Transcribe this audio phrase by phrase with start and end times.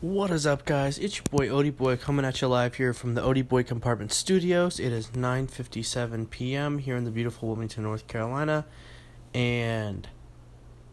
[0.00, 0.96] What is up, guys?
[0.98, 4.12] It's your boy Odie Boy coming at you live here from the Odie Boy Compartment
[4.12, 4.80] Studios.
[4.80, 6.78] It is 9:57 p.m.
[6.78, 8.64] here in the beautiful Wilmington, North Carolina,
[9.34, 10.08] and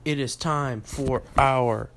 [0.04, 1.90] it is time for our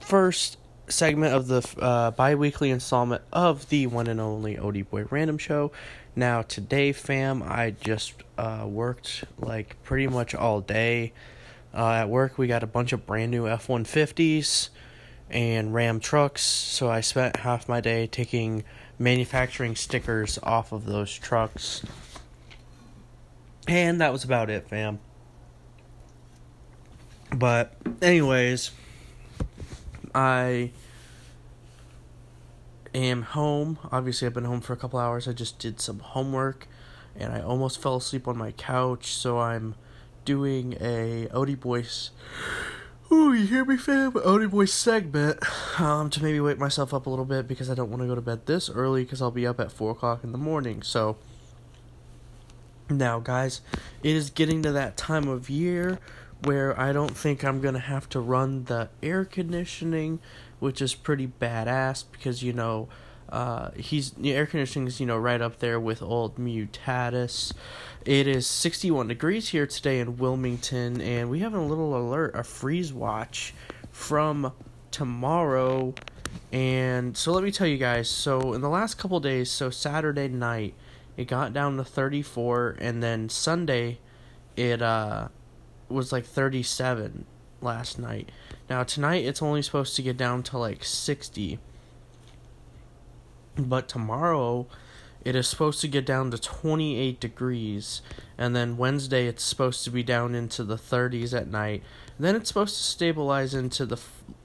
[0.00, 0.56] first
[0.88, 5.70] segment of the uh, bi-weekly installment of the one and only Odie Boy Random Show.
[6.16, 11.12] Now, today, fam, I just uh, worked like pretty much all day.
[11.74, 14.70] Uh, at work, we got a bunch of brand new F 150s
[15.34, 18.62] and Ram trucks, so I spent half my day taking
[18.98, 21.84] manufacturing stickers off of those trucks.
[23.66, 25.00] And that was about it, fam.
[27.34, 28.70] But, anyways,
[30.14, 30.70] I
[32.94, 33.78] am home.
[33.90, 35.26] Obviously, I've been home for a couple hours.
[35.26, 36.68] I just did some homework
[37.16, 39.74] and I almost fell asleep on my couch, so I'm
[40.24, 42.10] doing a Odie Boys.
[43.14, 44.10] Ooh, you hear me, fam?
[44.10, 45.38] Odie Boy segment.
[45.80, 48.16] Um, to maybe wake myself up a little bit because I don't want to go
[48.16, 50.82] to bed this early because I'll be up at 4 o'clock in the morning.
[50.82, 51.16] So,
[52.90, 53.60] now, guys,
[54.02, 56.00] it is getting to that time of year
[56.42, 60.18] where I don't think I'm going to have to run the air conditioning,
[60.58, 62.88] which is pretty badass because, you know,
[63.34, 67.52] uh, he's the air conditioning is you know right up there with old Mutatis.
[68.04, 72.44] It is 61 degrees here today in Wilmington, and we have a little alert, a
[72.44, 73.52] freeze watch
[73.90, 74.52] from
[74.92, 75.94] tomorrow.
[76.52, 78.08] And so let me tell you guys.
[78.08, 80.74] So in the last couple days, so Saturday night,
[81.16, 83.98] it got down to 34, and then Sunday,
[84.54, 85.26] it uh
[85.88, 87.26] was like 37
[87.60, 88.30] last night.
[88.70, 91.58] Now tonight, it's only supposed to get down to like 60
[93.56, 94.66] but tomorrow
[95.24, 98.02] it is supposed to get down to 28 degrees
[98.36, 101.82] and then Wednesday it's supposed to be down into the 30s at night.
[102.18, 103.98] then it's supposed to stabilize into the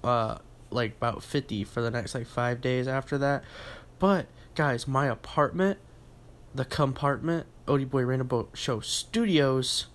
[0.04, 0.38] uh
[0.72, 3.44] like about 50 for the next like 5 days after that.
[3.98, 5.80] But guys, my apartment,
[6.54, 9.88] the compartment, Odie Boy Boat Show Studios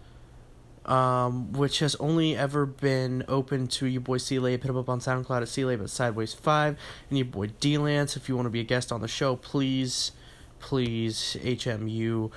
[0.87, 4.63] um, which has only ever been open to your boy C Lab.
[4.63, 6.77] Hit him up on SoundCloud at C Lab Sideways Five,
[7.09, 8.17] and your boy D Lance.
[8.17, 10.13] If you want to be a guest on the show, please,
[10.59, 12.31] please HMU.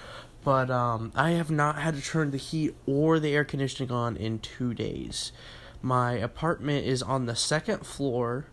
[0.44, 4.16] But um, I have not had to turn the heat or the air conditioning on
[4.16, 5.34] in two days.
[5.82, 8.46] My apartment is on the second floor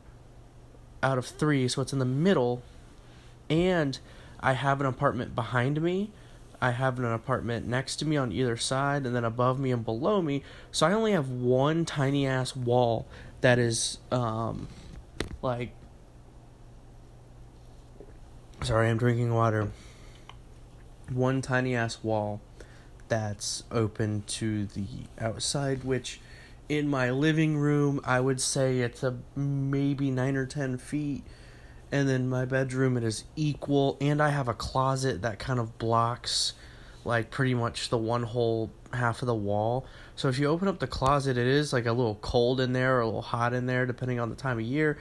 [1.03, 2.63] out of three, so it's in the middle,
[3.49, 3.99] and
[4.41, 6.11] I have an apartment behind me
[6.61, 9.85] I have an apartment next to me on either side, and then above me and
[9.85, 10.43] below me.
[10.71, 13.07] So I only have one tiny ass wall
[13.41, 14.69] that is, um,
[15.43, 15.75] like.
[18.63, 19.71] Sorry, I'm drinking water.
[21.11, 22.41] One tiny ass wall
[23.09, 24.87] that's open to the
[25.19, 26.21] outside, which
[26.69, 31.25] in my living room, I would say it's a maybe nine or ten feet
[31.95, 35.79] and then my bedroom it is equal and i have a closet that kind of
[35.79, 36.53] blocks
[37.05, 39.85] like pretty much the one whole half of the wall.
[40.17, 42.97] So if you open up the closet it is like a little cold in there
[42.97, 44.99] or a little hot in there depending on the time of year.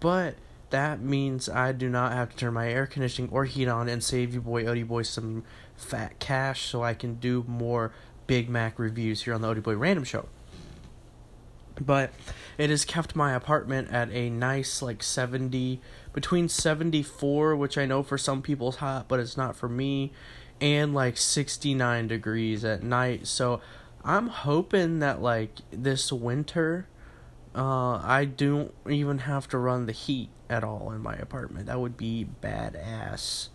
[0.00, 0.36] But
[0.70, 4.02] that means i do not have to turn my air conditioning or heat on and
[4.02, 5.44] save you boy odie boy some
[5.76, 7.92] fat cash so i can do more
[8.26, 10.26] big mac reviews here on the odie boy random show.
[11.78, 12.12] But
[12.58, 15.80] it has kept my apartment at a nice like 70
[16.12, 20.12] between 74 which i know for some people is hot but it's not for me
[20.62, 23.26] and like 69 degrees at night.
[23.26, 23.60] So
[24.04, 26.88] i'm hoping that like this winter
[27.54, 31.66] uh i don't even have to run the heat at all in my apartment.
[31.66, 33.48] That would be badass.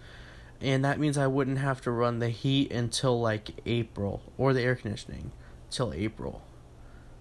[0.59, 4.62] And that means i wouldn't have to run the heat until like april or the
[4.62, 5.31] air conditioning
[5.72, 6.41] till april.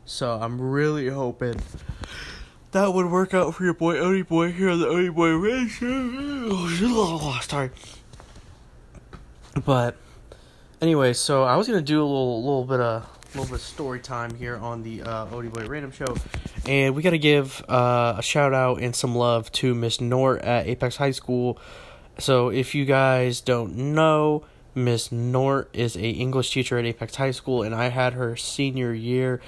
[0.04, 1.60] So I'm really hoping
[2.72, 6.66] that would work out for your boy Odie Boy here on the Odie Boy Radio.
[7.40, 7.70] Sorry.
[9.64, 9.96] But
[10.80, 14.00] anyway, so I was gonna do a little little bit of little bit of story
[14.00, 16.16] time here on the uh, Odie Boy Random Show,
[16.66, 20.42] and we got to give uh, a shout out and some love to Miss Nort
[20.42, 21.58] at Apex High School.
[22.18, 27.30] So if you guys don't know, Miss Nort is a English teacher at Apex High
[27.30, 29.40] School, and I had her senior year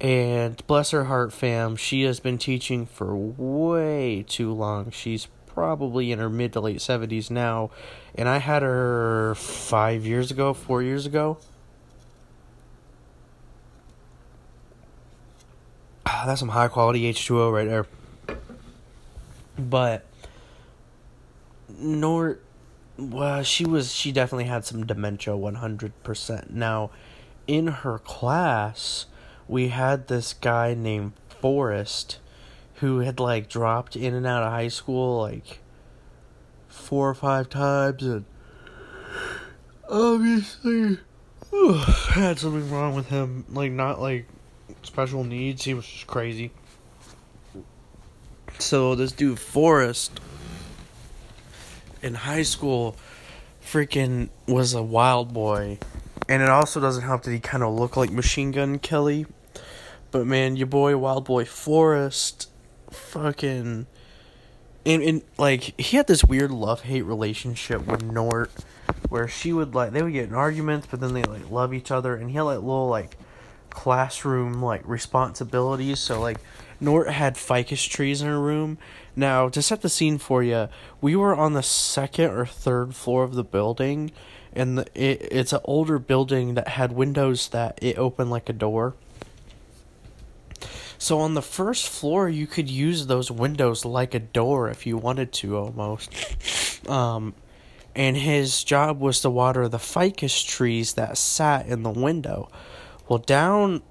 [0.00, 4.90] and bless her heart, fam, she has been teaching for way too long.
[4.90, 7.70] She's probably in her mid to late 70s now.
[8.14, 11.38] And I had her five years ago, four years ago.
[16.06, 17.86] Ah, that's some high quality H2O right there.
[19.58, 20.06] But
[21.68, 22.38] nor.
[22.96, 26.50] well, she was she definitely had some dementia 100%.
[26.50, 26.90] Now,
[27.46, 29.06] in her class,
[29.48, 32.18] we had this guy named Forrest
[32.76, 35.60] who had like dropped in and out of high school like
[36.68, 38.24] four or five times and
[39.88, 40.98] obviously
[42.10, 43.44] had something wrong with him.
[43.48, 44.26] Like not like
[44.82, 45.64] special needs.
[45.64, 46.50] He was just crazy.
[48.58, 50.20] So this dude Forrest
[52.02, 52.96] in high school
[53.64, 55.78] freaking was a wild boy.
[56.28, 59.26] And it also doesn't help that he kind of looked like machine gun kelly
[60.10, 62.50] but man your boy wild boy Forrest,
[62.90, 63.86] fucking
[64.86, 68.50] and, and like he had this weird love hate relationship with Nort
[69.08, 71.90] where she would like they would get in arguments but then they like love each
[71.90, 73.16] other and he had like little like
[73.70, 76.38] classroom like responsibilities so like
[76.80, 78.78] Nort had ficus trees in her room.
[79.16, 80.68] Now, to set the scene for you,
[81.00, 84.12] we were on the second or third floor of the building,
[84.52, 88.52] and the, it, it's an older building that had windows that it opened like a
[88.52, 88.94] door.
[90.98, 94.96] So on the first floor, you could use those windows like a door if you
[94.96, 96.10] wanted to, almost.
[96.88, 97.34] Um,
[97.94, 102.50] and his job was to water the ficus trees that sat in the window.
[103.08, 103.82] Well, down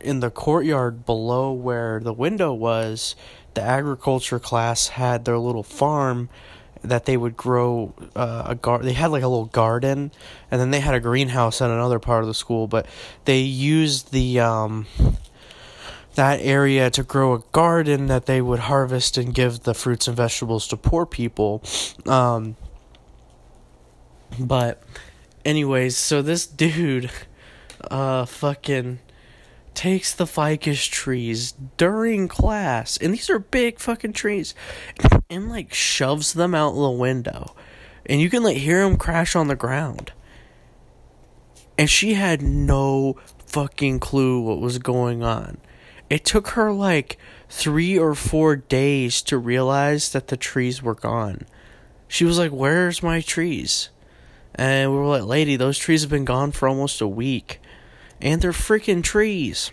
[0.00, 3.14] in the courtyard below where the window was,
[3.54, 6.28] the agriculture class had their little farm
[6.82, 10.12] that they would grow uh, a gar- they had like a little garden
[10.50, 12.84] and then they had a greenhouse at another part of the school but
[13.24, 14.86] they used the um
[16.14, 20.16] that area to grow a garden that they would harvest and give the fruits and
[20.16, 21.62] vegetables to poor people
[22.06, 22.56] um
[24.38, 24.82] but
[25.44, 27.10] anyways so this dude
[27.90, 28.98] uh fucking
[29.74, 34.54] takes the ficus trees during class, and these are big fucking trees,
[35.28, 37.54] and like shoves them out the window,
[38.06, 40.12] and you can like hear them crash on the ground.
[41.76, 43.16] And she had no
[43.46, 45.58] fucking clue what was going on.
[46.10, 47.18] It took her like
[47.48, 51.46] three or four days to realize that the trees were gone.
[52.08, 53.90] She was like, Where's my trees?
[54.54, 57.60] And we were like, Lady, those trees have been gone for almost a week
[58.20, 59.70] and they're freaking trees.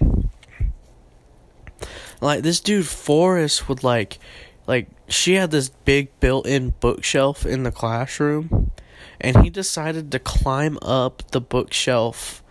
[2.19, 4.19] Like this dude Forrest would like
[4.67, 8.71] like she had this big built-in bookshelf in the classroom
[9.19, 12.43] and he decided to climb up the bookshelf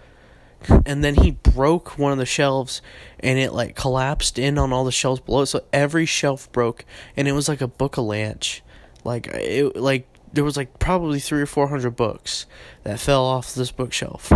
[0.68, 2.82] and then he broke one of the shelves
[3.18, 5.44] and it like collapsed in on all the shelves below.
[5.44, 6.84] So every shelf broke
[7.16, 8.62] and it was like a book lunch
[9.04, 12.46] like it like there was like probably three or four hundred books
[12.84, 14.32] that fell off this bookshelf.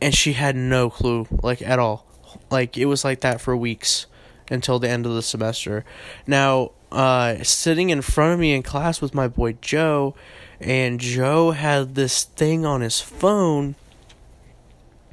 [0.00, 2.06] And she had no clue like at all.
[2.50, 4.06] Like it was like that for weeks
[4.50, 5.84] until the end of the semester.
[6.26, 10.14] Now uh sitting in front of me in class with my boy joe
[10.60, 13.74] and joe had this thing on his phone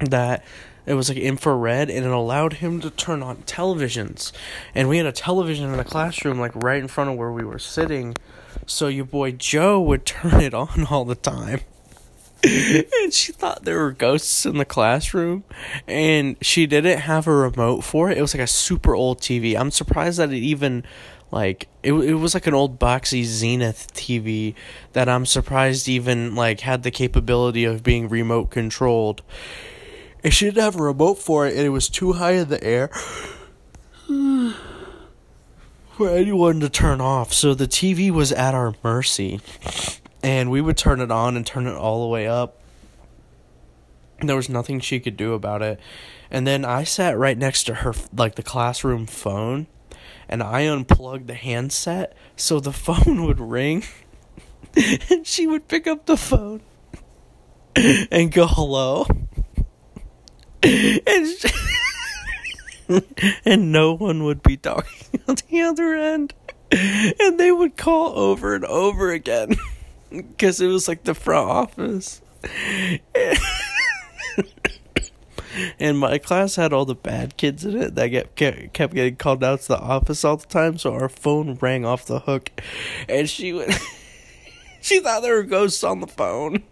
[0.09, 0.43] that
[0.85, 4.31] it was like infrared and it allowed him to turn on televisions.
[4.73, 7.43] And we had a television in the classroom like right in front of where we
[7.43, 8.15] were sitting.
[8.65, 11.61] So your boy joe would turn it on all the time.
[12.43, 15.43] And she thought there were ghosts in the classroom.
[15.87, 18.17] And she didn't have a remote for it.
[18.17, 20.83] It was like a super old tv i'm surprised that it even
[21.29, 24.55] like it, it was like an old boxy zenith tv
[24.93, 29.21] that i'm surprised even like had the capability of being remote controlled
[30.23, 32.63] and she didn't have a remote for it and it was too high in the
[32.63, 32.89] air.
[35.97, 37.31] For anyone to turn off.
[37.31, 39.39] So the tv was at our mercy.
[40.23, 42.57] And we would turn it on and turn it all the way up.
[44.19, 45.79] There was nothing she could do about it.
[46.31, 49.67] And then I sat right next to her, like the classroom phone,
[50.29, 53.83] and I unplugged the handset so the phone would ring,
[55.09, 56.61] and she would pick up the phone
[57.75, 59.05] and go hello,
[60.63, 61.27] and
[63.45, 66.33] and no one would be talking on the other end,
[66.71, 69.55] and they would call over and over again
[70.09, 72.21] because it was like the front office.
[75.79, 79.43] and my class had all the bad kids in it that get kept getting called
[79.43, 82.51] out to the office all the time, so our phone rang off the hook,
[83.09, 83.73] and she went.
[84.81, 86.63] she thought there were ghosts on the phone,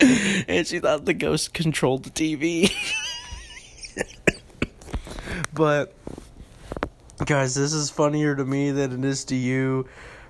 [0.00, 2.72] and she thought the ghost controlled the TV.
[5.54, 5.94] but
[7.24, 9.86] guys, this is funnier to me than it is to you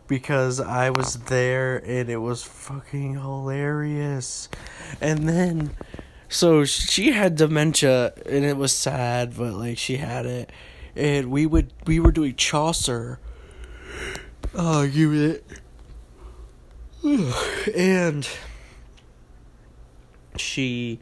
[0.07, 4.49] because I was there and it was fucking hilarious.
[5.01, 5.75] And then
[6.29, 10.51] so she had dementia and it was sad, but like she had it.
[10.95, 13.19] And we would we were doing Chaucer.
[14.55, 15.45] Oh, give it.
[17.75, 18.29] And
[20.37, 21.01] she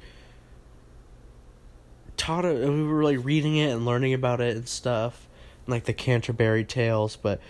[2.23, 5.27] taught it we were like reading it and learning about it and stuff
[5.67, 7.41] like the Canterbury Tales, but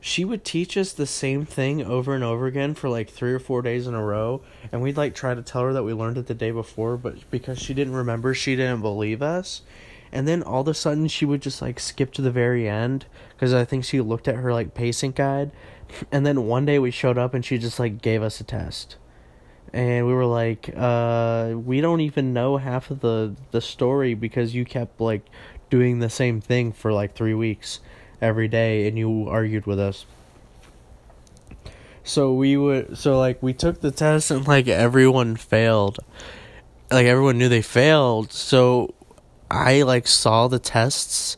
[0.00, 3.40] she would teach us the same thing over and over again for like three or
[3.40, 4.40] four days in a row,
[4.70, 7.28] and we'd like try to tell her that we learned it the day before, but
[7.32, 9.62] because she didn't remember, she didn't believe us.
[10.12, 13.06] And then all of a sudden, she would just like skip to the very end
[13.30, 15.50] because I think she looked at her like pacing guide,
[16.12, 18.96] and then one day we showed up and she just like gave us a test
[19.74, 24.54] and we were like uh we don't even know half of the the story because
[24.54, 25.26] you kept like
[25.68, 27.80] doing the same thing for like 3 weeks
[28.22, 30.06] every day and you argued with us.
[32.04, 35.98] So we would so like we took the test and like everyone failed.
[36.92, 38.32] Like everyone knew they failed.
[38.32, 38.94] So
[39.50, 41.36] i like saw the tests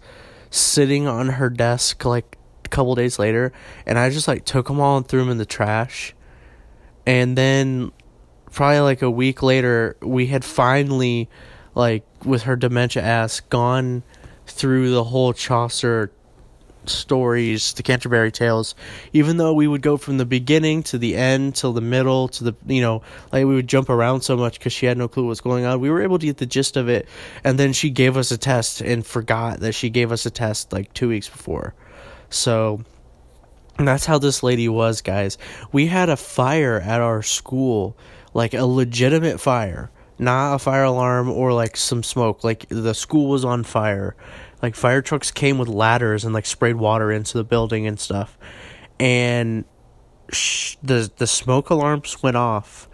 [0.50, 3.52] sitting on her desk like a couple days later
[3.84, 6.14] and i just like took them all and threw them in the trash.
[7.06, 7.92] And then
[8.56, 11.28] probably like a week later, we had finally,
[11.74, 14.02] like, with her dementia ass, gone
[14.46, 16.10] through the whole Chaucer
[16.86, 18.74] stories, the Canterbury Tales,
[19.12, 22.44] even though we would go from the beginning to the end till the middle to
[22.44, 25.24] the you know like we would jump around so much because she had no clue
[25.24, 25.80] what was going on.
[25.80, 27.08] We were able to get the gist of it,
[27.44, 30.72] and then she gave us a test and forgot that she gave us a test
[30.72, 31.74] like two weeks before.
[32.30, 32.82] So
[33.78, 35.36] that's how this lady was, guys.
[35.72, 37.96] We had a fire at our school
[38.36, 42.44] like a legitimate fire, not a fire alarm or like some smoke.
[42.44, 44.14] Like the school was on fire.
[44.60, 48.36] Like fire trucks came with ladders and like sprayed water into the building and stuff.
[49.00, 49.64] And
[50.30, 52.90] sh- the the smoke alarms went off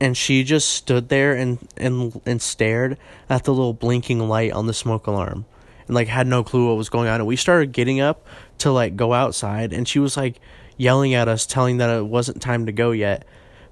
[0.00, 2.96] and she just stood there and and and stared
[3.28, 5.44] at the little blinking light on the smoke alarm
[5.86, 8.26] and like had no clue what was going on and we started getting up
[8.58, 10.40] to like go outside and she was like
[10.76, 13.24] yelling at us telling that it wasn't time to go yet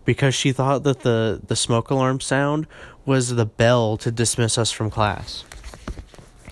[0.04, 2.66] because she thought that the, the smoke alarm sound
[3.04, 5.44] was the bell to dismiss us from class.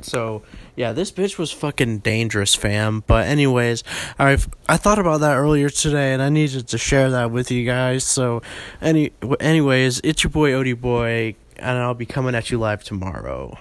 [0.03, 0.43] So,
[0.77, 3.03] yeah, this bitch was fucking dangerous, fam.
[3.07, 3.83] But anyways,
[4.19, 4.39] I
[4.69, 8.05] I thought about that earlier today, and I needed to share that with you guys.
[8.05, 8.43] So,
[8.81, 13.59] any anyways, it's your boy Odie Boy, and I'll be coming at you live tomorrow.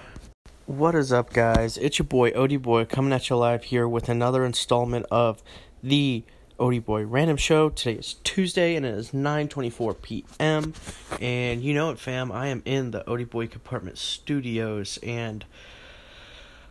[0.66, 1.76] What is up, guys?
[1.78, 5.42] It's your boy Odie Boy coming at you live here with another installment of
[5.82, 6.24] the
[6.58, 7.68] Odie Boy Random Show.
[7.68, 10.74] Today is Tuesday and it is 9:24 p.m.
[11.20, 12.32] And you know it, fam.
[12.32, 15.44] I am in the Odie Boy Compartment Studios, and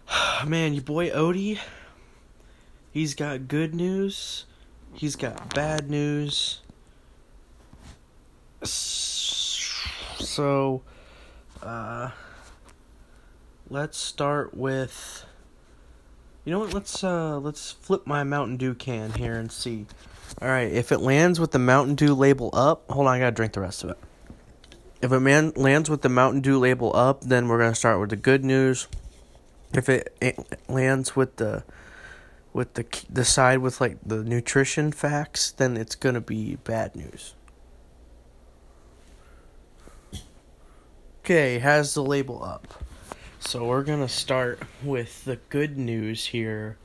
[0.46, 1.60] man, your boy Odie,
[2.92, 4.46] he's got good news.
[4.94, 6.62] He's got bad news.
[8.64, 10.82] So,
[11.64, 12.12] uh,
[13.70, 15.26] let's start with
[16.48, 16.74] you know what?
[16.74, 19.86] Let's uh let's flip my Mountain Dew can here and see.
[20.42, 23.32] All right, if it lands with the Mountain Dew label up, hold on, I gotta
[23.32, 23.98] drink the rest of it.
[25.02, 28.12] If it man lands with the Mountain Dew label up, then we're gonna start with
[28.12, 28.88] the good news.
[29.74, 30.40] If it, it
[30.70, 31.66] lands with the
[32.54, 37.36] with the the side with like the nutrition facts, then it's gonna be bad news.
[41.26, 42.86] Okay, has the label up.
[43.48, 46.76] So we're going to start with the good news here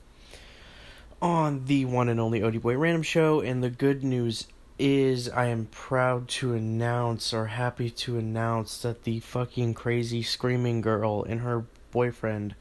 [1.21, 3.41] on the one and only Odie Boy Random Show.
[3.41, 4.47] And the good news
[4.79, 10.83] is I am proud to announce or happy to announce that the fucking crazy screaming
[10.83, 12.55] girl and her boyfriend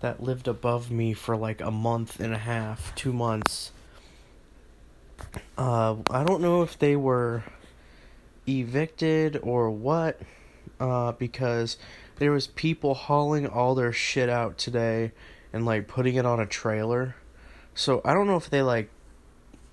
[0.00, 3.70] that lived above me for like a month and a half, two months.
[5.56, 7.44] Uh, I don't know if they were
[8.48, 10.20] evicted or what,
[10.80, 11.76] uh, because
[12.16, 15.12] there was people hauling all their shit out today
[15.52, 17.16] and like putting it on a trailer.
[17.74, 18.90] So I don't know if they like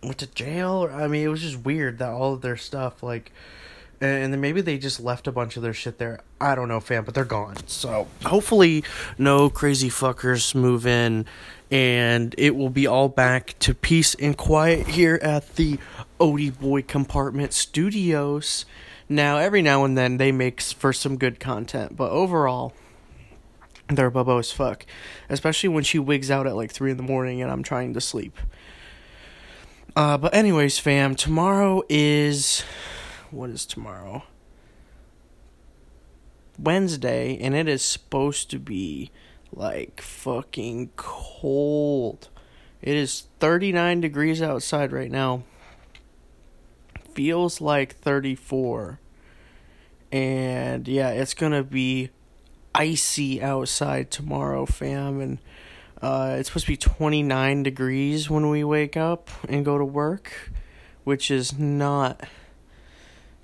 [0.04, 3.04] went to jail or I mean it was just weird that all of their stuff
[3.04, 3.32] like
[4.00, 6.22] and then maybe they just left a bunch of their shit there.
[6.40, 7.56] I don't know, fam, but they're gone.
[7.68, 8.84] So hopefully
[9.20, 11.26] no crazy fuckers move in
[11.70, 15.78] and it will be all back to peace and quiet here at the
[16.20, 18.66] Odie Boy Compartment Studios.
[19.12, 22.72] Now, every now and then they make for some good content, but overall,
[23.90, 24.86] they're bubbo as fuck.
[25.28, 28.00] Especially when she wigs out at like 3 in the morning and I'm trying to
[28.00, 28.38] sleep.
[29.98, 32.64] Uh, but, anyways, fam, tomorrow is.
[33.32, 34.24] What is tomorrow?
[36.58, 39.12] Wednesday, and it is supposed to be
[39.52, 42.30] like fucking cold.
[42.82, 45.44] It is 39 degrees outside right now
[47.14, 49.00] feels like 34.
[50.12, 52.10] And yeah, it's going to be
[52.76, 55.22] icy outside tomorrow, fam.
[55.22, 55.40] And
[56.02, 60.52] uh, it's supposed to be 29 degrees when we wake up and go to work,
[61.04, 62.22] which is not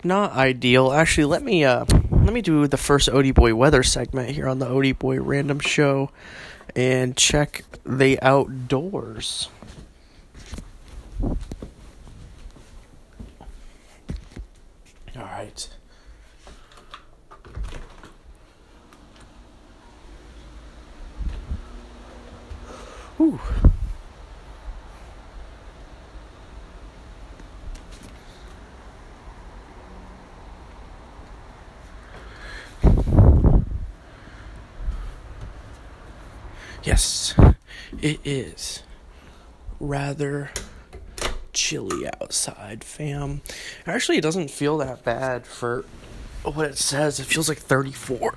[0.03, 0.91] not ideal.
[0.91, 4.59] Actually, let me uh let me do the first Odie Boy weather segment here on
[4.59, 6.12] the Odie Boy Random Show.
[6.75, 9.50] and check the outdoors.
[15.15, 15.69] All right.
[23.17, 23.39] Whew.
[36.83, 37.36] Yes,
[38.01, 38.83] it is
[39.79, 40.51] rather
[41.51, 43.41] chilly outside, fam.
[43.86, 45.83] Actually, it doesn't feel that bad for
[46.43, 47.19] what it says.
[47.19, 48.36] It feels like 34.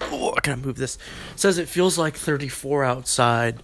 [0.00, 0.96] Oh, I gotta move this.
[1.34, 3.62] It says it feels like 34 outside.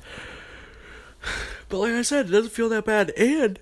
[1.69, 3.59] But like I said, it doesn't feel that bad, and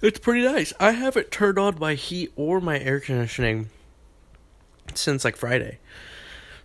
[0.00, 0.72] it's pretty nice.
[0.80, 3.68] I haven't turned on my heat or my air conditioning
[4.94, 5.78] since like Friday.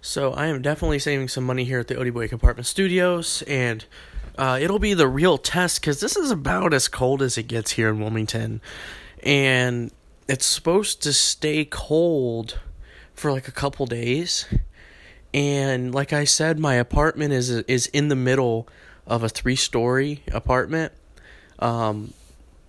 [0.02, 3.86] So I am definitely saving some money here at the Odie Compartment Studios, and
[4.38, 7.72] uh, it'll be the real test because this is about as cold as it gets
[7.72, 8.62] here in Wilmington,
[9.24, 9.92] and
[10.30, 12.60] it's supposed to stay cold
[13.14, 14.46] for like a couple days.
[15.34, 18.68] And like I said, my apartment is is in the middle
[19.08, 20.94] of a three story apartment,
[21.60, 22.14] um,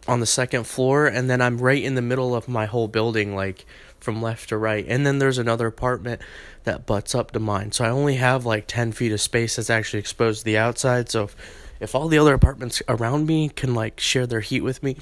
[0.08, 3.34] on the second floor, and then I'm right in the middle of my whole building,
[3.34, 3.66] like
[4.00, 4.84] from left to right.
[4.88, 6.22] And then there's another apartment
[6.64, 7.72] that butts up to mine.
[7.72, 11.10] So I only have like 10 feet of space that's actually exposed to the outside.
[11.10, 11.36] So if,
[11.78, 14.96] if all the other apartments around me can like share their heat with me,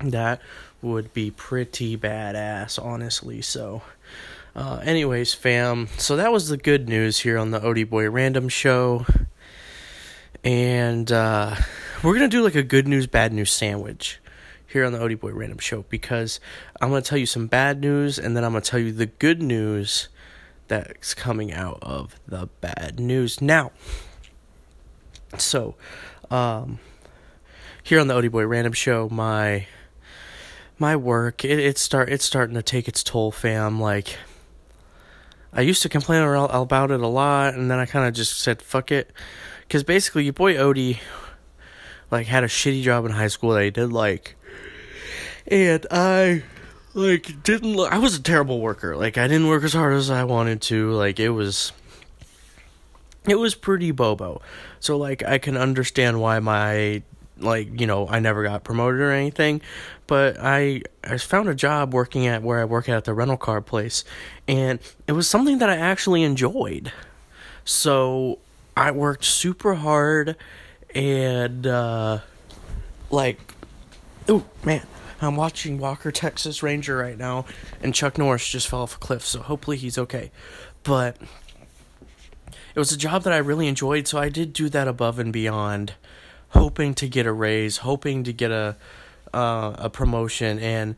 [0.00, 0.40] that
[0.80, 3.42] would be pretty badass, honestly.
[3.42, 3.82] So,
[4.56, 8.48] uh, anyways, fam, so that was the good news here on the Odie Boy Random
[8.48, 9.06] Show.
[10.44, 11.56] And uh,
[12.02, 14.18] we're to do like a good news, bad news sandwich
[14.66, 16.40] here on the Odie Boy Random Show because
[16.80, 19.42] I'm to tell you some bad news and then I'm to tell you the good
[19.42, 20.08] news
[20.68, 23.42] that's coming out of the bad news.
[23.42, 23.72] Now,
[25.38, 25.74] so,
[26.30, 26.78] um,
[27.82, 29.66] here on the Odie Boy Random Show, my
[30.78, 33.80] my work it it start it's starting to take its toll, fam.
[33.80, 34.16] Like,
[35.52, 38.62] I used to complain about it a lot, and then I kind of just said
[38.62, 39.10] fuck it,
[39.72, 40.98] because basically your boy Odie
[42.10, 44.36] like had a shitty job in high school that he did like
[45.46, 46.42] and I
[46.92, 48.94] like didn't I was a terrible worker.
[48.96, 50.90] Like I didn't work as hard as I wanted to.
[50.90, 51.72] Like it was
[53.26, 54.42] it was pretty bobo.
[54.78, 57.02] So like I can understand why my
[57.38, 59.62] like you know I never got promoted or anything,
[60.06, 63.62] but I I found a job working at where I work at the rental car
[63.62, 64.04] place,
[64.46, 66.92] and it was something that I actually enjoyed.
[67.64, 68.38] So
[68.76, 70.36] I worked super hard,
[70.94, 72.20] and uh,
[73.10, 73.54] like,
[74.28, 74.86] oh man,
[75.20, 77.44] I'm watching Walker Texas Ranger right now,
[77.82, 80.30] and Chuck Norris just fell off a cliff, so hopefully he's okay.
[80.82, 81.16] But
[82.74, 85.32] it was a job that I really enjoyed, so I did do that above and
[85.32, 85.94] beyond,
[86.50, 88.76] hoping to get a raise, hoping to get a
[89.34, 90.96] uh, a promotion, and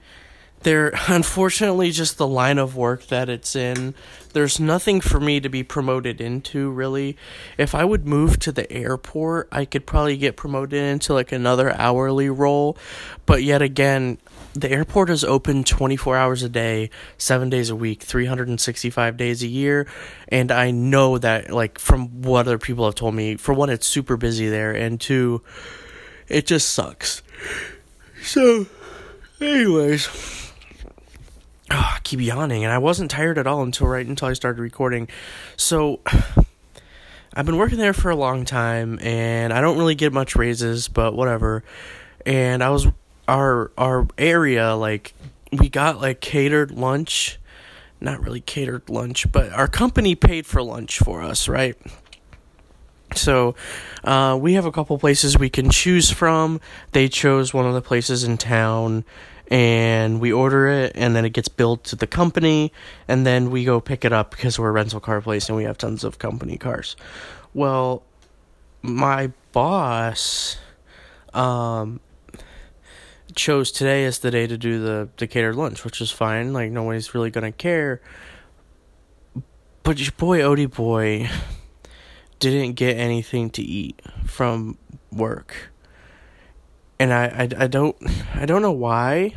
[0.64, 3.94] there unfortunately just the line of work that it's in
[4.33, 7.16] there's nothing for me to be promoted into really.
[7.57, 11.72] If i would move to the airport i could probably get promoted into like another
[11.72, 12.77] hourly role.
[13.27, 14.18] But yet again
[14.55, 19.48] the airport is open 24 hours a day 7 days a week 365 days a
[19.48, 19.87] year.
[20.29, 23.87] And i know that like from what other people have told me for one it's
[23.87, 25.42] super busy there and two
[26.27, 27.22] it just sucks.
[28.22, 28.66] So
[29.40, 30.43] anyways
[31.70, 34.61] oh, I keep yawning, and I wasn't tired at all until right until I started
[34.61, 35.09] recording.
[35.57, 36.00] So
[37.35, 40.88] I've been working there for a long time, and I don't really get much raises,
[40.88, 41.64] but whatever.
[42.27, 42.87] And I was
[43.29, 45.14] our our area like
[45.53, 47.38] we got like catered lunch,
[48.00, 51.77] not really catered lunch, but our company paid for lunch for us, right?
[53.14, 53.55] So,
[54.03, 56.61] uh, we have a couple places we can choose from.
[56.92, 59.05] They chose one of the places in town
[59.48, 62.72] and we order it and then it gets billed to the company
[63.09, 65.64] and then we go pick it up because we're a rental car place and we
[65.64, 66.96] have tons of company cars.
[67.52, 68.02] Well,
[68.83, 70.59] my boss
[71.33, 72.00] um
[73.35, 76.52] chose today as the day to do the, the catered lunch, which is fine.
[76.52, 78.00] Like nobody's really gonna care.
[79.83, 81.28] But your boy Odie boy
[82.38, 84.78] didn't get anything to eat from
[85.12, 85.70] work
[86.98, 87.96] and I, I, I don't
[88.35, 89.35] I don't know why.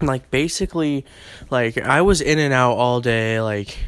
[0.00, 1.04] Like basically,
[1.50, 3.78] like I was in and out all day, like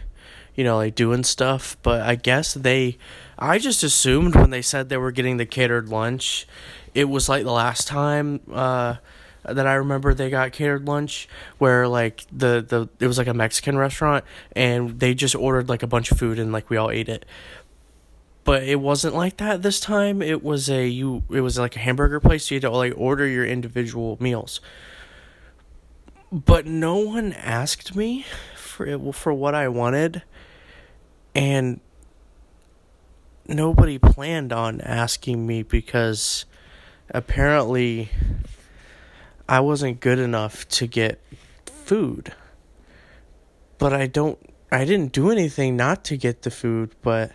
[0.55, 1.77] you know, like doing stuff.
[1.83, 2.99] But I guess they,
[3.39, 6.47] I just assumed when they said they were getting the catered lunch,
[6.95, 8.97] it was like the last time uh,
[9.45, 13.35] that I remember they got catered lunch, where like the the it was like a
[13.35, 16.91] Mexican restaurant, and they just ordered like a bunch of food and like we all
[16.91, 17.27] ate it.
[18.45, 20.21] But it wasn't like that this time.
[20.21, 21.23] It was a you.
[21.31, 22.47] It was like a hamburger place.
[22.47, 24.61] So you had to like order your individual meals.
[26.31, 30.23] But no one asked me for for what I wanted,
[31.35, 31.81] and
[33.49, 36.45] nobody planned on asking me because
[37.11, 38.11] apparently
[39.49, 41.21] I wasn't good enough to get
[41.67, 42.33] food.
[43.79, 44.39] But I don't
[44.71, 47.33] I didn't do anything not to get the food, but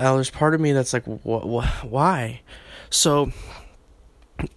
[0.00, 2.40] uh, there's part of me that's like, wh- wh- why?
[2.88, 3.32] So,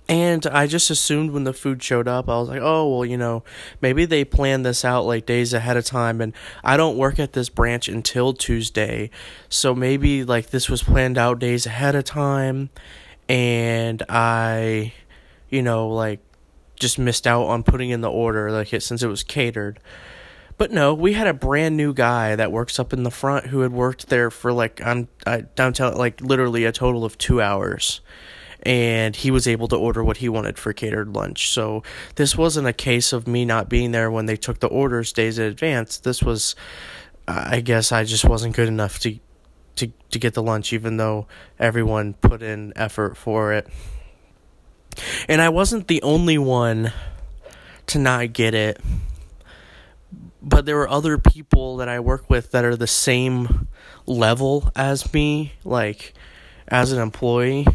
[0.08, 3.18] and I just assumed when the food showed up, I was like, oh, well, you
[3.18, 3.44] know,
[3.82, 6.22] maybe they planned this out like days ahead of time.
[6.22, 9.10] And I don't work at this branch until Tuesday.
[9.50, 12.70] So maybe like this was planned out days ahead of time.
[13.28, 14.94] And I,
[15.50, 16.20] you know, like
[16.76, 19.80] just missed out on putting in the order, like it, since it was catered.
[20.58, 23.62] But no, we had a brand new guy that works up in the front who
[23.62, 27.42] had worked there for like I'm I uh, downtown like literally a total of 2
[27.42, 28.02] hours.
[28.66, 31.50] And he was able to order what he wanted for catered lunch.
[31.50, 31.84] So
[32.16, 35.38] this wasn't a case of me not being there when they took the orders days
[35.38, 35.98] in advance.
[35.98, 36.56] This was
[37.28, 39.20] I guess I just wasn't good enough to
[39.76, 41.28] to to get the lunch even though
[41.60, 43.68] everyone put in effort for it.
[45.28, 46.94] And I wasn't the only one
[47.88, 48.80] to not get it
[50.44, 53.70] but there were other people that I work with that are the same
[54.06, 56.14] level as me, like
[56.68, 57.66] as an employee,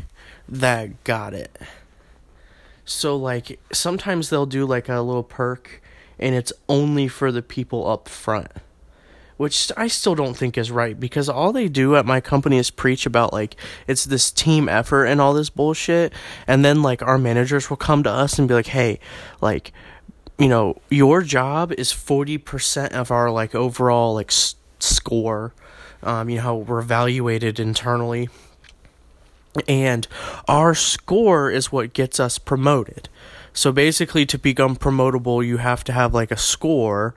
[0.48, 1.58] that got it.
[2.84, 5.82] So, like, sometimes they'll do like a little perk
[6.18, 8.50] and it's only for the people up front,
[9.36, 12.70] which I still don't think is right because all they do at my company is
[12.70, 16.12] preach about like it's this team effort and all this bullshit.
[16.46, 19.00] And then, like, our managers will come to us and be like, hey,
[19.40, 19.72] like,
[20.38, 25.52] you know, your job is 40% of our like overall like s- score.
[26.02, 28.28] Um, you know how we're evaluated internally.
[29.66, 30.06] And
[30.46, 33.08] our score is what gets us promoted.
[33.52, 37.16] So basically to become promotable, you have to have like a score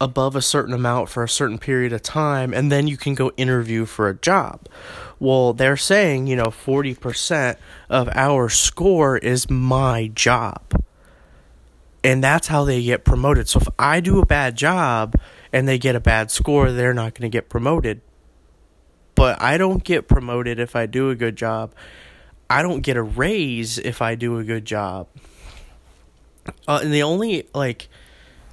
[0.00, 3.30] above a certain amount for a certain period of time and then you can go
[3.36, 4.66] interview for a job.
[5.20, 7.56] Well, they're saying, you know, 40%
[7.88, 10.83] of our score is my job
[12.04, 13.48] and that's how they get promoted.
[13.48, 15.14] So if I do a bad job
[15.52, 18.02] and they get a bad score, they're not going to get promoted.
[19.14, 21.74] But I don't get promoted if I do a good job.
[22.50, 25.08] I don't get a raise if I do a good job.
[26.68, 27.88] Uh, and the only like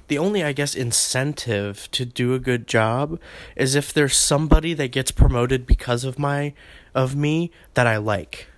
[0.08, 3.20] the only I guess incentive to do a good job
[3.54, 6.54] is if there's somebody that gets promoted because of my
[6.94, 8.48] of me that I like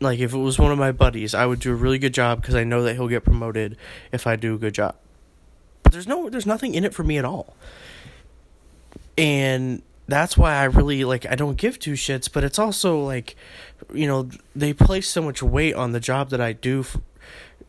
[0.00, 2.40] like if it was one of my buddies, I would do a really good job
[2.40, 3.76] because I know that he'll get promoted
[4.12, 4.96] if I do a good job.
[5.82, 7.56] But there's no there's nothing in it for me at all.
[9.16, 13.36] And that's why I really like I don't give two shits, but it's also like
[13.92, 17.00] you know, they place so much weight on the job that I do for,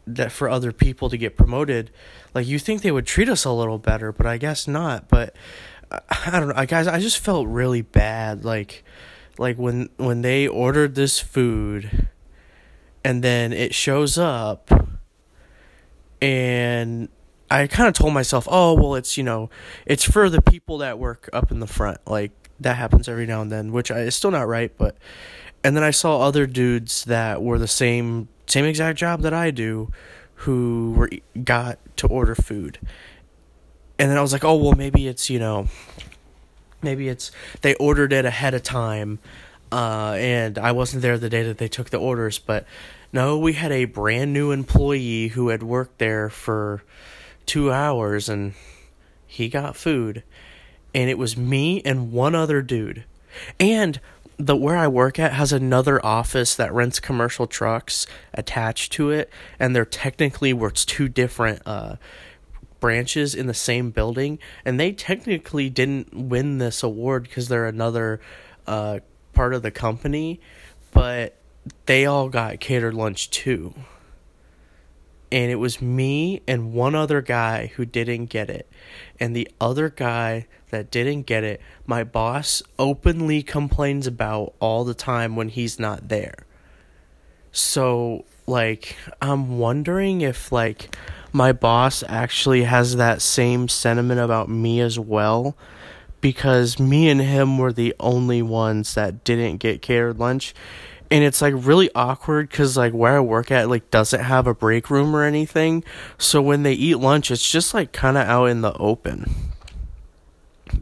[0.06, 1.92] that for other people to get promoted.
[2.34, 5.08] Like you think they would treat us a little better, but I guess not.
[5.08, 5.36] But
[5.92, 8.84] I don't know, guys, I just felt really bad like
[9.38, 12.08] like when when they ordered this food
[13.04, 14.70] and then it shows up
[16.22, 17.10] and
[17.52, 19.50] I kind of told myself, "Oh, well it's, you know,
[19.86, 23.42] it's for the people that work up in the front." Like that happens every now
[23.42, 24.98] and then, which I, is still not right, but
[25.64, 29.52] and then I saw other dudes that were the same same exact job that I
[29.52, 29.92] do
[30.36, 31.10] who were
[31.44, 32.80] got to order food.
[33.98, 35.68] And then I was like, "Oh, well maybe it's, you know,
[36.82, 37.32] maybe it's
[37.62, 39.20] they ordered it ahead of time
[39.72, 42.66] uh, and I wasn't there the day that they took the orders, but
[43.12, 46.84] no, we had a brand new employee who had worked there for
[47.46, 48.54] two hours and
[49.26, 50.24] he got food.
[50.94, 53.04] And it was me and one other dude.
[53.60, 54.00] And
[54.40, 59.30] the where I work at has another office that rents commercial trucks attached to it,
[59.60, 61.98] and they're technically where it's two different uh,
[62.80, 68.22] branches in the same building, and they technically didn't win this award because they're another
[68.66, 69.00] uh,
[69.40, 70.38] part of the company,
[70.92, 71.34] but
[71.86, 73.74] they all got catered lunch too.
[75.32, 78.70] And it was me and one other guy who didn't get it.
[79.18, 84.94] And the other guy that didn't get it, my boss openly complains about all the
[84.94, 86.46] time when he's not there.
[87.54, 90.94] So, like, I'm wondering if, like,
[91.32, 95.56] my boss actually has that same sentiment about me as well
[96.22, 100.54] because me and him were the only ones that didn't get catered lunch.
[101.12, 104.54] And it's like really awkward because like where i work at like doesn't have a
[104.54, 105.84] break room or anything.
[106.18, 109.32] So when they eat lunch it's just like kind of out in the open.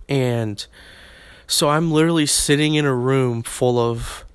[0.09, 0.65] And
[1.47, 4.25] So I'm literally sitting in a room full of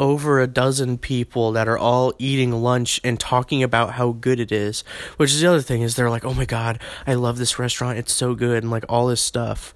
[0.00, 4.52] over a dozen people that are all eating lunch and talking about how good it
[4.52, 4.82] is.
[5.16, 7.98] Which is the other thing is they're like, "Oh my god, I love this restaurant.
[7.98, 9.74] It's so good." And like all this stuff.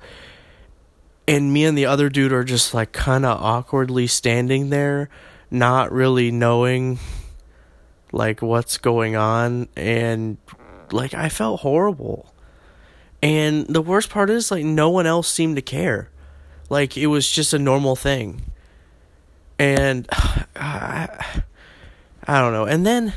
[1.27, 5.11] And me and the other dude are just like kind of awkwardly standing there,
[5.51, 6.99] not really knowing
[8.13, 10.39] like what's going on and
[10.93, 12.33] like I felt horrible.
[13.23, 16.11] And the worst part is like no one else seemed to care.
[16.71, 18.48] Like it was just a normal thing.
[19.59, 20.09] And
[20.57, 21.43] I,
[22.27, 22.65] I don't know.
[22.65, 23.13] And then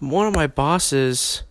[0.00, 1.42] one of my bosses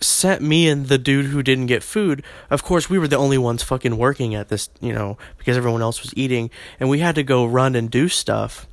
[0.00, 2.22] sent me and the dude who didn't get food.
[2.50, 5.82] Of course, we were the only ones fucking working at this, you know, because everyone
[5.82, 8.66] else was eating, and we had to go run and do stuff.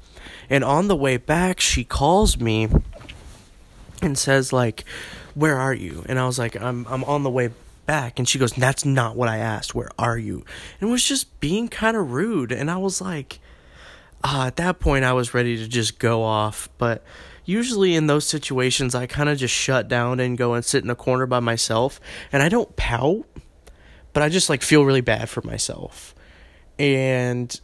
[0.50, 2.70] And on the way back, she calls me
[4.02, 4.86] and says like,
[5.34, 7.50] "Where are you?" And I was like, "I'm I'm on the way
[7.86, 9.74] back." And she goes, "That's not what I asked.
[9.74, 10.46] Where are you?"
[10.80, 12.52] And was just being kind of rude.
[12.52, 13.40] And I was like,
[14.26, 16.68] uh, at that point, I was ready to just go off.
[16.80, 17.04] But
[17.46, 20.90] usually in those situations, I kind of just shut down and go and sit in
[20.90, 22.02] a corner by myself.
[22.32, 23.28] And I don't pout,
[24.14, 26.16] but I just like feel really bad for myself.
[26.80, 27.58] And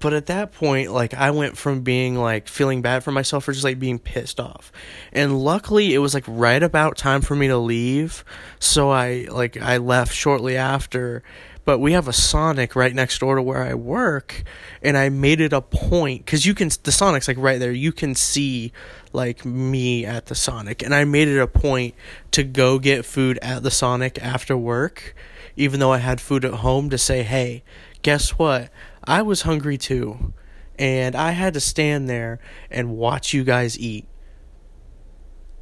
[0.00, 3.52] but at that point like i went from being like feeling bad for myself for
[3.52, 4.72] just like being pissed off
[5.12, 8.24] and luckily it was like right about time for me to leave
[8.58, 11.22] so i like i left shortly after
[11.66, 14.42] but we have a sonic right next door to where i work
[14.80, 17.92] and i made it a point because you can the sonic's like right there you
[17.92, 18.72] can see
[19.12, 21.94] like me at the sonic and i made it a point
[22.30, 25.14] to go get food at the sonic after work
[25.54, 27.62] even though i had food at home to say hey
[28.02, 28.70] guess what
[29.06, 30.32] I was hungry too.
[30.78, 32.38] And I had to stand there
[32.70, 34.06] and watch you guys eat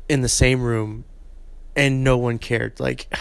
[0.09, 1.05] in the same room
[1.77, 2.81] and no one cared.
[2.81, 3.12] Like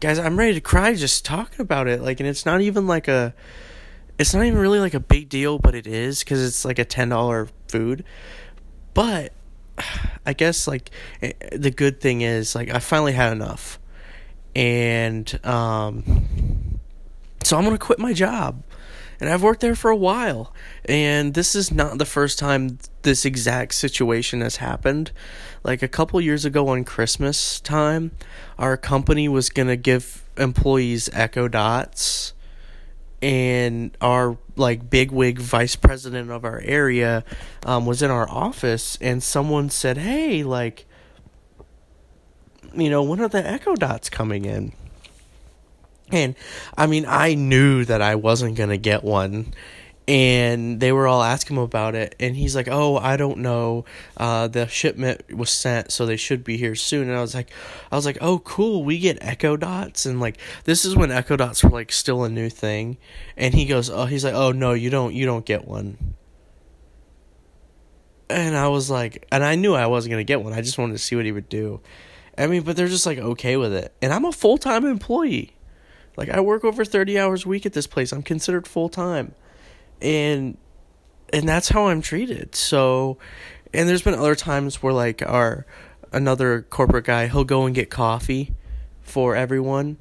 [0.00, 2.02] guys, I'm ready to cry just talking about it.
[2.02, 3.34] Like and it's not even like a
[4.18, 6.84] it's not even really like a big deal, but it is cuz it's like a
[6.84, 8.04] $10 food.
[8.94, 9.32] But
[10.26, 10.90] I guess like
[11.22, 13.78] eh, the good thing is like I finally had enough.
[14.54, 16.80] And um
[17.42, 18.62] so I'm to quit my job
[19.20, 20.52] and I've worked there for a while.
[20.84, 25.12] And this is not the first time this exact situation has happened.
[25.64, 28.12] Like a couple years ago on Christmas time,
[28.58, 32.34] our company was going to give employees Echo Dots
[33.22, 37.24] and our like bigwig vice president of our area
[37.64, 40.86] um, was in our office and someone said hey like
[42.74, 44.72] you know when are the echo dots coming in
[46.12, 46.34] and
[46.76, 49.52] I mean, I knew that I wasn't going to get one.
[50.08, 52.14] And they were all asking him about it.
[52.20, 53.84] And he's like, Oh, I don't know.
[54.16, 57.08] Uh, the shipment was sent, so they should be here soon.
[57.08, 57.50] And I was like,
[57.90, 58.84] I was like, Oh, cool.
[58.84, 60.06] We get Echo Dots.
[60.06, 62.98] And like, this is when Echo Dots were like still a new thing.
[63.36, 66.14] And he goes, Oh, he's like, Oh, no, you don't, you don't get one.
[68.28, 70.52] And I was like, and I knew I wasn't going to get one.
[70.52, 71.80] I just wanted to see what he would do.
[72.38, 73.94] I mean, but they're just like okay with it.
[74.02, 75.55] And I'm a full time employee.
[76.16, 78.12] Like I work over 30 hours a week at this place.
[78.12, 79.34] I'm considered full time.
[80.00, 80.56] And
[81.32, 82.54] and that's how I'm treated.
[82.54, 83.18] So
[83.74, 85.66] and there's been other times where like our
[86.12, 88.54] another corporate guy, he'll go and get coffee
[89.02, 89.98] for everyone.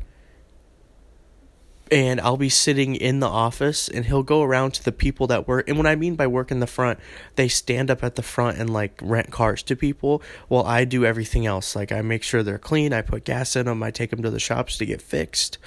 [1.92, 5.48] And I'll be sitting in the office and he'll go around to the people that
[5.48, 7.00] work and what I mean by work in the front,
[7.36, 11.06] they stand up at the front and like rent cars to people while I do
[11.06, 11.76] everything else.
[11.76, 14.32] Like I make sure they're clean, I put gas in them, I take them to
[14.32, 15.60] the shops to get fixed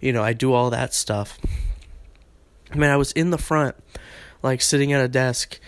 [0.00, 1.38] you know, I do all that stuff.
[2.72, 3.76] I mean, I was in the front,
[4.42, 5.60] like sitting at a desk,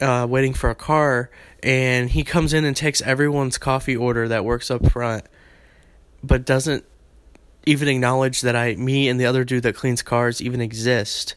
[0.00, 1.30] uh, waiting for a car,
[1.62, 5.24] and he comes in and takes everyone's coffee order that works up front,
[6.22, 6.84] but doesn't
[7.66, 11.34] even acknowledge that I, me, and the other dude that cleans cars even exist,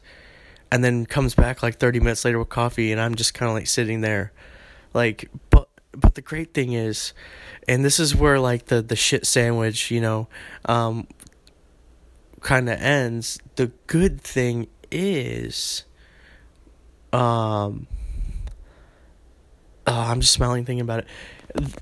[0.72, 3.56] and then comes back like 30 minutes later with coffee, and I'm just kind of
[3.56, 4.32] like sitting there,
[4.94, 7.14] like, but but the great thing is,
[7.68, 10.28] and this is where like the the shit sandwich, you know,
[10.66, 11.08] um,
[12.42, 15.86] kind of ends, the good thing is,
[17.14, 17.88] um,
[19.88, 21.08] oh, I'm just smiling thinking about it.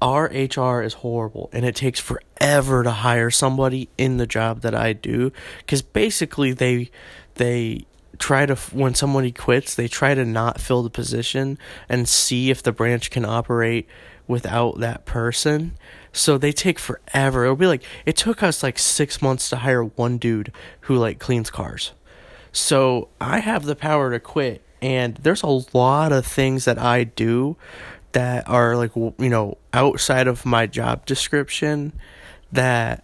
[0.01, 4.73] Our HR is horrible, and it takes forever to hire somebody in the job that
[4.73, 6.89] I do, because basically they
[7.35, 7.85] they
[8.17, 12.63] try to when somebody quits, they try to not fill the position and see if
[12.63, 13.87] the branch can operate
[14.29, 15.75] without that person.
[16.13, 17.43] So they take forever.
[17.43, 21.19] It'll be like it took us like six months to hire one dude who like
[21.19, 21.91] cleans cars.
[22.53, 27.03] So I have the power to quit, and there's a lot of things that I
[27.03, 27.57] do
[28.13, 31.93] that are like you know outside of my job description
[32.51, 33.03] that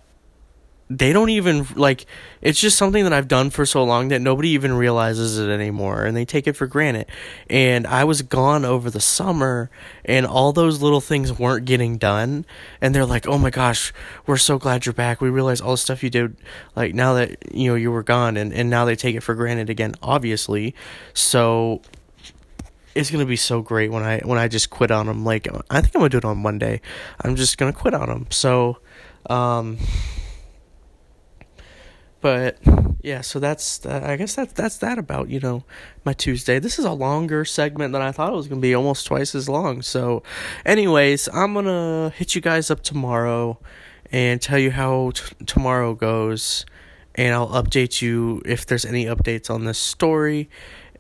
[0.90, 2.06] they don't even like
[2.42, 6.06] it's just something that I've done for so long that nobody even realizes it anymore
[6.06, 7.08] and they take it for granted.
[7.50, 9.72] And I was gone over the summer
[10.04, 12.46] and all those little things weren't getting done
[12.82, 13.94] and they're like, "Oh my gosh,
[14.28, 15.22] we're so glad you're back.
[15.22, 16.38] We realize all the stuff you did
[16.76, 19.34] like now that you know you were gone and and now they take it for
[19.34, 20.76] granted again, obviously."
[21.16, 21.82] So
[22.94, 25.26] it's gonna be so great when I when I just quit on them.
[25.26, 26.82] Like I think I'm gonna do it on Monday.
[27.22, 28.28] I'm just gonna quit on them.
[28.30, 28.78] So,
[29.32, 29.78] um,
[32.26, 32.58] but
[33.04, 35.64] yeah, so that's uh, I guess that's that's that about you know
[36.06, 36.58] my Tuesday.
[36.58, 39.48] This is a longer segment than I thought it was gonna be, almost twice as
[39.48, 39.84] long.
[39.84, 40.24] So,
[40.66, 43.60] anyways, I'm gonna hit you guys up tomorrow
[44.12, 46.66] and tell you how t- tomorrow goes,
[47.14, 50.50] and I'll update you if there's any updates on this story.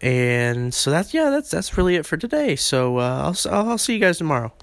[0.01, 2.55] And so that's yeah, that's that's really it for today.
[2.55, 4.53] So uh, I'll I'll see you guys tomorrow.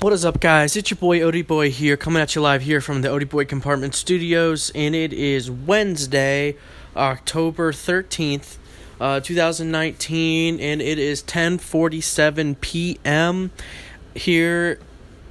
[0.00, 0.76] What is up, guys?
[0.76, 3.44] It's your boy Odie Boy here, coming at you live here from the Odie Boy
[3.44, 6.56] Compartment Studios, and it is Wednesday,
[6.96, 8.58] October thirteenth,
[8.98, 13.50] uh, two thousand nineteen, and it is ten forty seven p.m.
[14.14, 14.80] here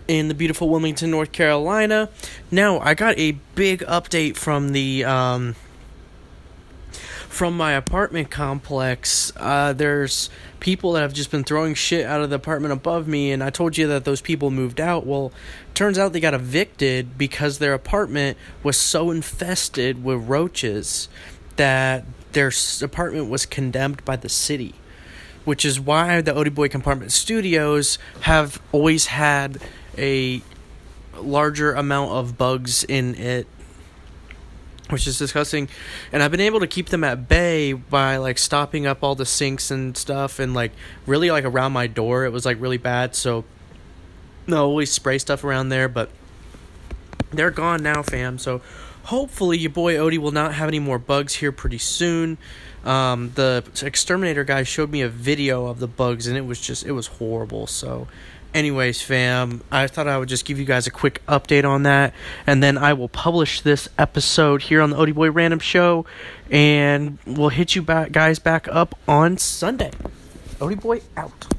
[0.08, 2.08] in the beautiful Wilmington, North Carolina.
[2.52, 5.56] Now, I got a big update from the um,
[7.28, 9.32] from my apartment complex.
[9.36, 13.32] Uh, there's people that have just been throwing shit out of the apartment above me,
[13.32, 15.06] and I told you that those people moved out.
[15.06, 15.32] Well,
[15.74, 21.10] turns out they got evicted because their apartment was so infested with roaches
[21.56, 24.76] that their apartment was condemned by the city.
[25.46, 29.60] Which is why the Odie Boy Compartment Studios have always had
[29.98, 30.42] a
[31.16, 33.48] larger amount of bugs in it
[34.90, 35.70] which is disgusting.
[36.12, 39.26] And i've been able to keep them at bay by like stopping up all the
[39.26, 40.72] sinks and stuff and like
[41.06, 42.26] really like around my door.
[42.26, 43.46] It was like really bad so
[44.48, 46.10] no always spray stuff around there but
[47.32, 48.38] they're gone now fam.
[48.38, 48.62] So
[49.04, 52.38] hopefully your boy odie will not have any more bugs here pretty soon.
[52.86, 56.86] Um, the exterminator guy showed me a video of the bugs and it was just
[56.86, 57.68] it was horrible.
[57.68, 58.08] So
[58.54, 62.14] anyways, fam, I thought I would just give you guys a quick update on that,
[62.48, 66.06] and then I will publish this episode here on the Odie Boy Random Show,
[66.50, 69.92] and we'll hit you back, guys, back up on Sunday.
[70.60, 71.50] Odie Boy out.